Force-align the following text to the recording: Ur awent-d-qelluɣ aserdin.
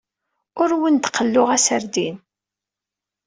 Ur 0.61 0.69
awent-d-qelluɣ 0.75 1.49
aserdin. 1.55 2.17